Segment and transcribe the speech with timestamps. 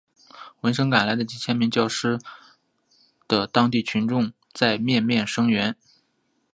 [0.61, 2.17] 闻声赶来的几千教师
[3.27, 5.75] 的当地群众在面面声援。